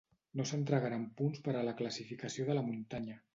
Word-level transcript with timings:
No 0.39 0.45
s'entregaren 0.51 1.03
punts 1.19 1.43
per 1.49 1.55
a 1.59 1.61
la 1.69 1.75
classificació 1.83 2.49
de 2.49 2.57
la 2.61 2.65
muntanya. 2.73 3.21